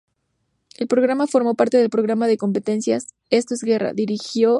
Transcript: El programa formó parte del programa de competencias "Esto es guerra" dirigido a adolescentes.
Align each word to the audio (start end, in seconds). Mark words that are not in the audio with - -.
El 0.79 0.87
programa 0.87 1.27
formó 1.27 1.53
parte 1.53 1.77
del 1.77 1.91
programa 1.91 2.25
de 2.25 2.37
competencias 2.39 3.09
"Esto 3.29 3.53
es 3.53 3.61
guerra" 3.61 3.93
dirigido 3.93 4.09
a 4.09 4.09
adolescentes. 4.09 4.47